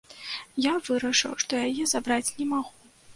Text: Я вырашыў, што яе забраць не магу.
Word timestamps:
Я 0.63 0.71
вырашыў, 0.87 1.35
што 1.43 1.59
яе 1.67 1.85
забраць 1.93 2.33
не 2.39 2.49
магу. 2.55 2.73